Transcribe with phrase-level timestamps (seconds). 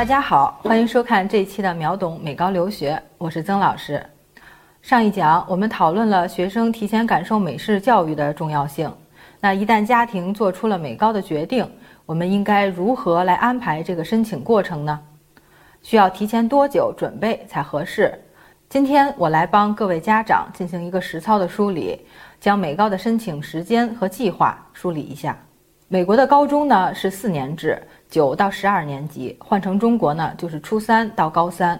[0.00, 4.02] 大家好，欢迎收看这一期的秒懂美高留学，我是曾老师。
[4.80, 8.90] 上一讲我们讨论了学生提前感受美式教育的重要性。
[9.40, 11.70] 那一旦家庭做出了美高的决定，
[12.06, 14.98] 我们应该如何来安排这个申请过程呢？
[15.82, 18.18] 需要提前多久准备才合适？
[18.70, 22.00] 今天我来帮各位家长进行一个实操的梳理，
[22.40, 25.36] 将美高的申请时间和计划梳理一下。
[25.92, 27.76] 美国的高中呢是四年制。
[28.08, 31.78] 九到十二年级换成中国呢，就是初三到高三。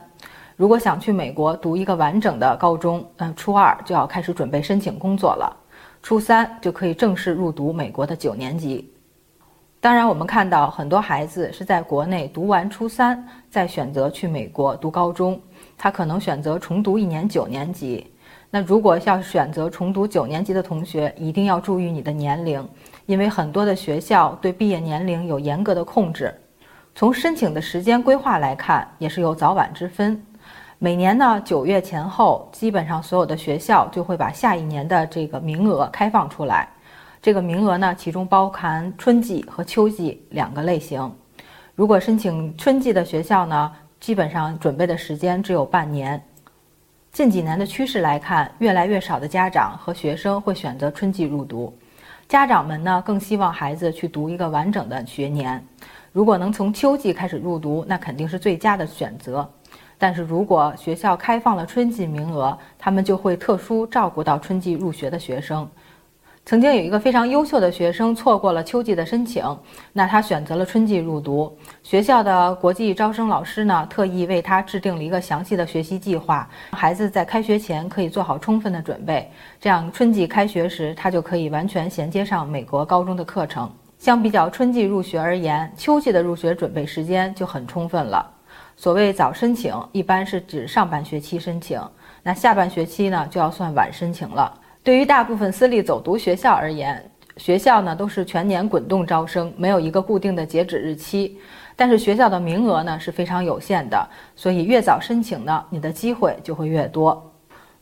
[0.56, 5.56] 如果想去美国读一个完整的高中，嗯，初二就要开始准备申请工作了，
[6.02, 8.92] 初三就可以正式入读美国的九年级。
[9.80, 15.41] 当然，我们看到很多孩子是在国内读完初三，再选择去美国读高中，
[15.78, 18.12] 他可能选择重读一年九年级。
[18.52, 22.66] 那如果要选择重读九年级的同学，一定要注意你的年龄。
[23.06, 26.34] 因为很多的学校对毕业年龄有严格的控制，
[26.94, 30.20] 从申请的时间规划来看，也是有早晚之分。
[30.78, 36.69] 每年呢九月前后，基本上所有的学校就会把下一年的这个名额开放出来。
[37.22, 41.12] 这个名额呢，其中包含春季和秋季两个类型。
[41.77, 46.20] 如果申请春季的学校呢，基本上准备的时间只有半年。
[47.12, 51.77] 近几年的趋势来看，越来越少的家长和学生会选择春季入读。
[52.28, 55.62] 家长们呢更希望孩子去读一个完整的学年，
[56.12, 59.48] 如果能从秋季开始入读，那肯定是最佳的选择。
[59.98, 65.69] 但是如果学校开放了春季名额，他们就会特殊照顾到春季入学的学生。
[66.46, 69.44] 曾经有一个非常优秀的学生错过了秋季的申请，
[69.92, 71.56] 那他选择了春季入读。
[71.82, 83.70] 学校的国际招生老师呢，特意为他制定了一个详细的学习计划，孩子在开学前可以做好充分的准备，这样春季开学时他就可以完全衔接上美国高中的课程。
[83.98, 88.28] 相比较春季入学而言，秋季的入学准备时间就很充分了。
[88.77, 91.80] 所谓早申请，一般是指上半学期申请，
[92.25, 94.52] 那下半学期呢，就要算晚申请了。
[94.91, 97.00] 对于大部分私立走读学校而言，
[97.37, 101.38] 学校呢都是全年滚动招生，没有一个固定的截止日期。
[101.76, 107.32] 但是学校的名额呢是非常有限的，所以越早申请呢，你的机会就会越多。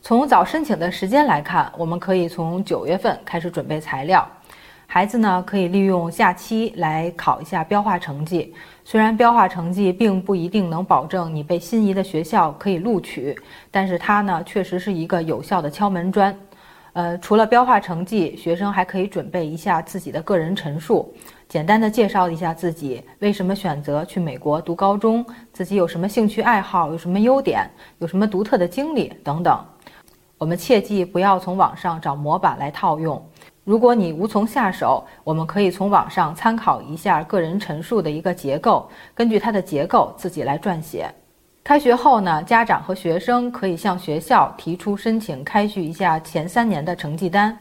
[0.03, 4.23] 从早申请的时间来看，我们可以从九月份开始准备材料。
[4.85, 8.53] 孩子呢可以利用假期来考一下标化成绩。
[8.83, 13.35] 虽然标化成绩并不一定能保证你被心仪的学校可以录取，
[13.71, 16.35] 但是它呢确实是一个有效的敲门砖。
[16.93, 21.13] 呃，除了标化成绩，学生还可以准备一下自己的个人陈述，
[21.47, 29.63] 简单的介绍一下自己为什么选择去美国读高中，自己有什么兴趣爱好，有什么优点，有什么独特的经历等等。
[30.37, 33.21] 我们切记不要从网上找模板来套用。
[33.65, 41.13] 如果你无从下手，我们可以从网上参考一下个人陈述的一个结构，根据它的结构自己来撰写。
[41.63, 47.55] 开学后呢，家长和学生可以向学校提出申请开具一下前三年的成绩单，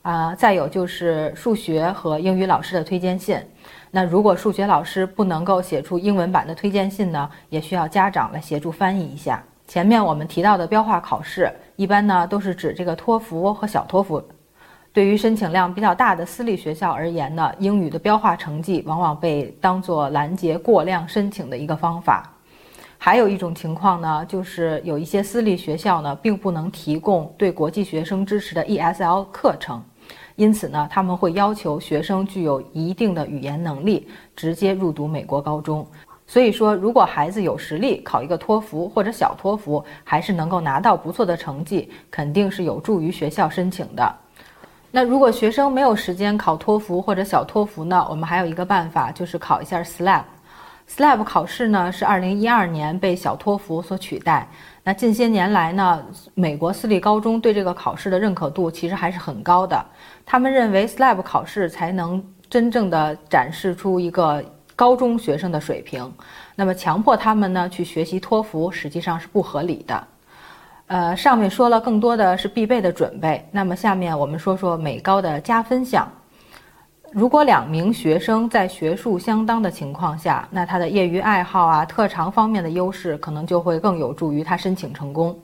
[0.00, 3.38] 啊，再有就是数学和英语老师的推荐信。
[3.90, 9.42] 那如果数学老师不能够写出英文版的推荐信呢，也需要家长来协助翻译一下。
[9.66, 14.22] 前面我们提到的标化考试，一般呢都是指这个托福和小托福。
[14.92, 22.32] 对于申请量比较大的私立学校而言呢，英语的标化成绩往往被当作拦截过量申请的一个方法。
[23.02, 29.82] 还有一种情况呢，就是有一些私立学校呢，并不能提供对国际学生支持的 ESL 课程，
[30.36, 34.06] 因此呢，他们会要求学生具有一定的语言能力，
[34.36, 35.86] 直接入读美国高中。
[36.26, 44.14] 所以说，如果孩子有实力考一个托福或者小托福，还是能够拿到不错的成绩，肯定是有助于学校申请的。
[44.90, 50.22] 那如果学生没有时间考托福或者小托福呢，我们还有一个办法，就是考一下 SLAP。
[50.90, 54.46] SLAB 考试呢是二零一二年被小托福所取代。
[54.82, 59.80] 那近些年来呢，美国私立高中对这个考试的认可度其实还是很高的。
[60.26, 66.12] 他们认为 SLAB 考试才能真正的展示出一个高中学生的水平。
[66.56, 70.06] 那么强迫他们呢去学习托福，实际上是不合理的。
[70.88, 73.48] 呃，上面说了更多的是必备的准备。
[73.52, 76.10] 那么下面我们说说美高的加分项。
[77.12, 85.36] 如果两名学生在学术相当的情况下，那他的业余爱好啊、特长方面的优势可能就会更有助于他申请成功。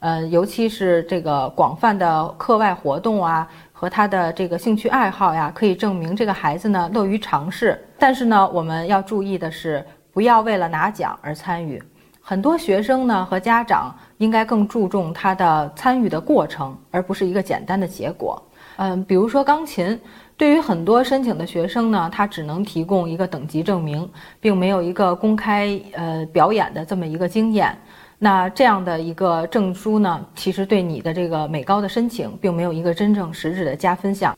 [0.00, 7.82] 呃，尤其是这个广泛的课外活动啊和他的这个兴趣爱好呀，可以证明这个孩子呢乐于尝试。
[7.98, 9.82] 但是呢，我们要注意的是，
[10.12, 11.82] 不要为了拿奖而参与。
[12.20, 18.40] 很多学生呢和家长应该更注重他的参与的过程，而不是一个简单的结果。
[18.78, 20.00] 嗯，比如说钢琴，
[20.36, 24.08] 对于很多申请的学生呢，他只能提供一个等级证明，
[24.40, 27.76] 并没有一个公开呃表演的这么一个经验。
[28.20, 34.36] 那这样的一个证书呢，其实对你的这个美高的申请，并没有一个真正实质的加分项。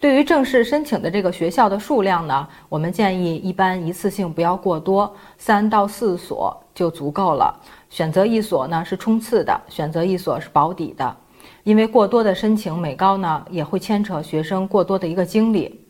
[0.00, 7.54] 对于正式申请的这个学校的数量呢，我们建议一般一次性不要过多，三到四所就足够了。
[7.90, 11.16] 选择一所呢是冲刺的，选择一所是保底的，
[11.66, 15.84] 因为过多的申请美高呢，也会牵扯学生过多的一个精力。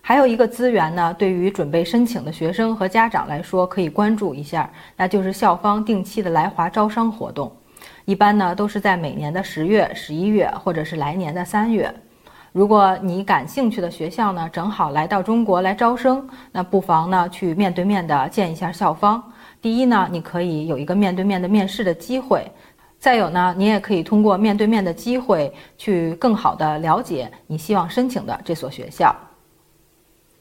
[0.00, 7.54] 还有一个资源呢，对于准备申请的学生和家长来说，可以关注一下，那就是校方定期的来华招商活动，
[8.06, 11.94] 一般呢都是在每年的十月、十一月，或者是来年的三月。
[12.52, 19.22] 如果你感兴趣的学校呢，正好来到中国来招生，那不妨呢去面对面的见一下校方。
[19.60, 22.40] 第一呢，你可以有一个面对面的面试的机会；
[23.00, 29.12] 再有呢，你也可以通过面对面的机会去更好的了解你希望申请的这所学校。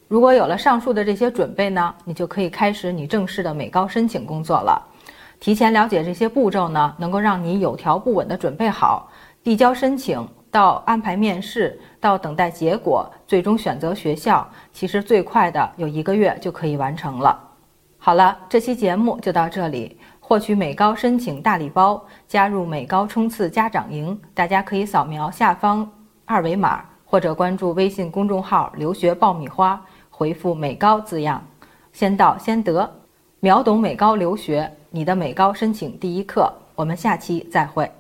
[0.08, 4.86] 如果有了上述的这些准备呢，你就可以开始你正式的美高申请工作了。
[5.40, 9.10] 提前了解这些步骤呢，能够让你有条不紊的准备好，
[9.42, 10.28] 递交申请。
[10.52, 17.40] 到安排面试，到等待结果，最终选择学校，其实最快的有一个月就可以完成了。
[18.00, 19.96] 好了，这期节目就到这里。
[20.30, 25.92] 获取美高申请大礼包，加入美高冲刺家长营，大家可以扫描下方
[26.24, 31.44] 二维码，或者关注微信公众号“留学爆米花”，回复“美高”字样，
[31.94, 32.88] 先到先得，
[33.40, 36.54] 秒懂美高留学，你的美高申请第一课。
[36.76, 37.92] 我们下期再会。